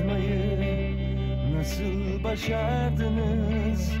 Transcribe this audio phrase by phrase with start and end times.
[0.00, 0.96] yaratmayı
[1.54, 3.92] nasıl başardınız?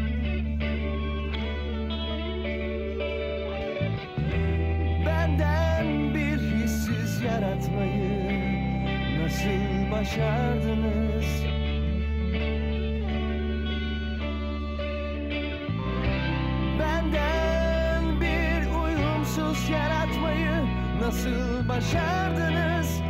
[5.06, 8.40] Benden bir hissiz yaratmayı
[9.22, 11.26] nasıl başardınız?
[16.80, 20.64] Benden bir uyumsuz yaratmayı
[21.00, 23.05] nasıl başardınız?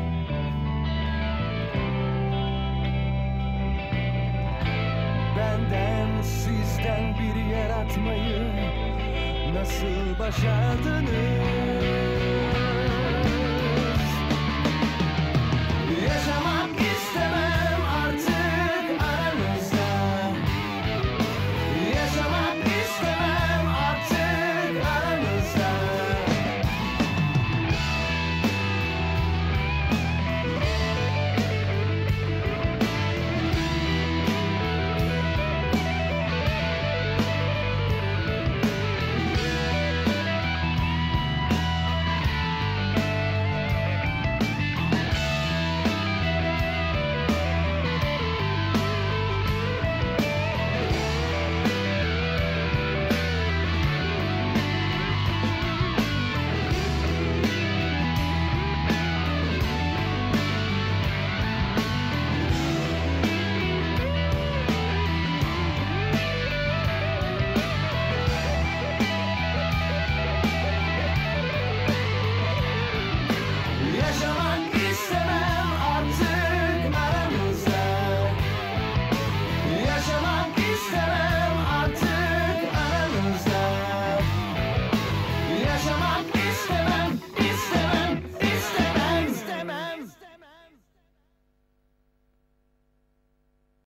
[6.76, 8.52] Sizden bir yaratmayı
[9.54, 11.35] nasıl başardınız?